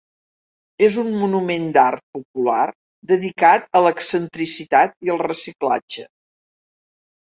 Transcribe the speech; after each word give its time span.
És 0.87 0.95
un 1.01 1.11
monument 1.23 1.67
d'art 1.75 2.03
popular 2.17 2.65
dedicat 3.13 3.71
a 3.75 3.85
l'excentricitat 3.87 5.01
i 5.11 5.17
el 5.19 5.27
reciclatge. 5.29 6.13